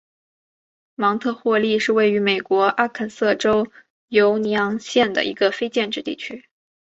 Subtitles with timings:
[0.95, 3.67] 芒特霍利是位于美国阿肯色州
[4.07, 6.47] 犹尼昂县的一个非建制地区。